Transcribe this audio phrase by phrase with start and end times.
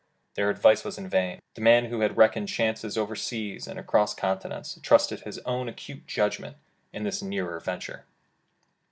[0.33, 1.39] Their advice was in vain.
[1.53, 6.07] The man who had reckoned chances over seas, and across continents, trusted his own acute
[6.07, 6.57] judgment
[6.91, 8.03] in this nearer venture.